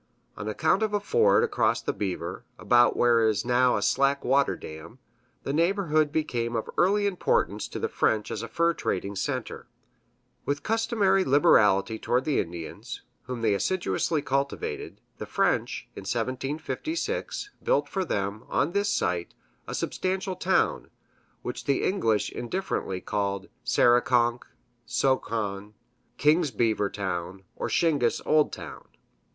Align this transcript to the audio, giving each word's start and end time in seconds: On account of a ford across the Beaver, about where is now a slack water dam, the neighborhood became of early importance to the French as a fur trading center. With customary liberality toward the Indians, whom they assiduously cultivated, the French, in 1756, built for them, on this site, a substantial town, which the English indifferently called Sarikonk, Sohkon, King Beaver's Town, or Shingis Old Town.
On 0.35 0.47
account 0.49 0.81
of 0.81 0.95
a 0.95 0.99
ford 0.99 1.43
across 1.43 1.79
the 1.79 1.93
Beaver, 1.93 2.43
about 2.57 2.97
where 2.97 3.23
is 3.27 3.45
now 3.45 3.77
a 3.77 3.83
slack 3.83 4.25
water 4.25 4.55
dam, 4.55 4.97
the 5.43 5.53
neighborhood 5.53 6.11
became 6.11 6.55
of 6.55 6.67
early 6.75 7.05
importance 7.05 7.67
to 7.67 7.77
the 7.77 7.87
French 7.87 8.31
as 8.31 8.41
a 8.41 8.47
fur 8.47 8.73
trading 8.73 9.15
center. 9.15 9.67
With 10.43 10.63
customary 10.63 11.23
liberality 11.23 11.99
toward 11.99 12.25
the 12.25 12.39
Indians, 12.39 13.03
whom 13.25 13.43
they 13.43 13.53
assiduously 13.53 14.23
cultivated, 14.23 14.99
the 15.19 15.27
French, 15.27 15.87
in 15.95 16.01
1756, 16.01 17.51
built 17.61 17.87
for 17.87 18.03
them, 18.03 18.45
on 18.49 18.71
this 18.71 18.89
site, 18.89 19.35
a 19.67 19.75
substantial 19.75 20.35
town, 20.35 20.89
which 21.43 21.65
the 21.65 21.83
English 21.83 22.31
indifferently 22.31 23.01
called 23.01 23.49
Sarikonk, 23.63 24.45
Sohkon, 24.87 25.73
King 26.17 26.43
Beaver's 26.57 26.95
Town, 26.95 27.43
or 27.55 27.69
Shingis 27.69 28.19
Old 28.25 28.51
Town. 28.51 28.87